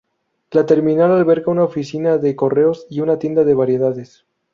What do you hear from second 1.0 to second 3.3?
alberga una oficina de correos y una